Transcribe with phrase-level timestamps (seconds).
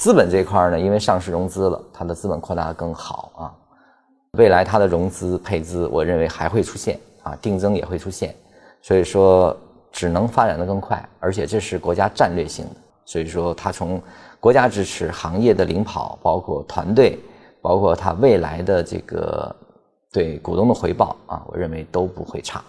[0.00, 3.52] 资本这块呢，因为上市融资了，它的资本扩大更好啊。
[4.38, 8.34] 未来它的融资配资，我认为还会出现啊，定增也会出现，
[8.80, 9.54] 所以说
[9.92, 14.00] 只能发展的更快，而且这是国家战略性的，所以说它从
[14.40, 17.18] 国家支持、行业的领跑，包括团队，
[17.60, 19.54] 包括它未来的这个
[20.10, 22.64] 对股东的回报啊，我认为都不会差。